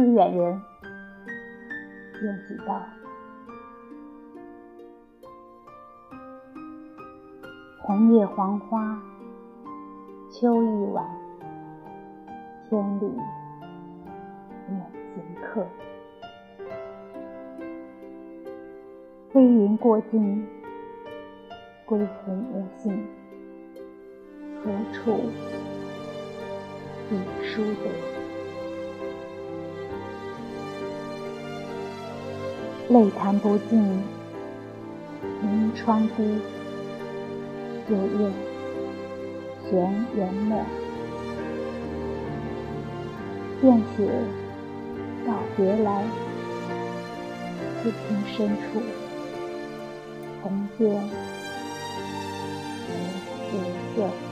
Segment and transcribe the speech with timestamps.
[0.00, 0.62] 远人，
[2.22, 2.82] 愿几道。
[7.82, 8.98] 红叶黄花，
[10.30, 11.04] 秋意晚，
[12.68, 13.06] 千里
[14.68, 14.80] 念
[15.14, 15.66] 行客。
[19.30, 20.46] 飞云过尽，
[21.84, 23.06] 归鸿无信，
[24.64, 25.12] 何处
[27.10, 28.21] 觅书得？
[32.88, 33.78] 泪弹不尽，
[35.40, 36.38] 明窗低。
[37.88, 38.30] 九月，
[39.68, 40.64] 悬帘幕，
[43.60, 44.08] 便写
[45.26, 46.04] 告别来。
[47.82, 47.98] 此情
[48.36, 48.80] 深处，
[50.42, 50.88] 重见
[52.88, 52.90] 无
[53.50, 53.50] 此
[53.96, 54.31] 色。